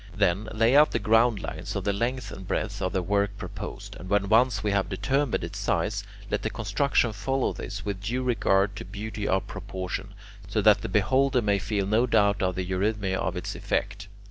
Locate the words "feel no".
11.59-12.07